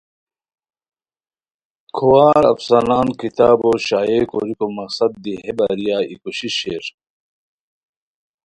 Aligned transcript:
کھوار 1.95 2.43
افسانان 2.53 3.07
کتابو 3.21 3.71
شائع 3.87 4.21
کوریکو 4.31 4.67
مقصد 4.79 5.11
دی 5.23 5.35
ہے 5.43 5.51
باریہ 5.57 5.97
ای 6.07 6.15
کوشش 6.21 6.53
شیر۔ 6.59 6.83